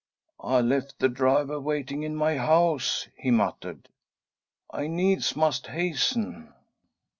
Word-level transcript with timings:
* 0.29 0.39
"I 0.55 0.61
left 0.61 0.97
the 0.97 1.09
driver 1.09 1.59
waiting 1.59 2.01
in 2.01 2.15
my 2.15 2.35
house," 2.35 3.07
he 3.15 3.29
muttered 3.29 3.87
he. 4.71 4.79
"I 4.85 4.87
needs 4.87 5.35
must 5.35 5.67
hasten." 5.67 6.51